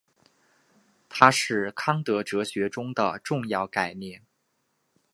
[1.09, 4.23] 它是康德哲学中的重要概念。